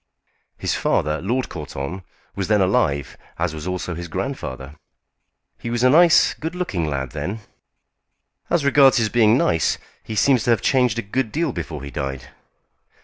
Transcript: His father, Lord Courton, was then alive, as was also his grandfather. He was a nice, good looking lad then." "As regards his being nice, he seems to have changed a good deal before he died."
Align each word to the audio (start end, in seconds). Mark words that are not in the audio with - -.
His 0.57 0.73
father, 0.73 1.21
Lord 1.21 1.47
Courton, 1.47 2.01
was 2.35 2.47
then 2.47 2.59
alive, 2.59 3.17
as 3.37 3.53
was 3.53 3.67
also 3.67 3.93
his 3.93 4.07
grandfather. 4.07 4.73
He 5.59 5.69
was 5.69 5.83
a 5.83 5.91
nice, 5.91 6.33
good 6.33 6.55
looking 6.55 6.87
lad 6.87 7.11
then." 7.11 7.41
"As 8.49 8.65
regards 8.65 8.97
his 8.97 9.09
being 9.09 9.37
nice, 9.37 9.77
he 10.03 10.15
seems 10.15 10.43
to 10.45 10.49
have 10.49 10.61
changed 10.63 10.97
a 10.97 11.03
good 11.03 11.31
deal 11.31 11.51
before 11.51 11.83
he 11.83 11.91
died." 11.91 12.29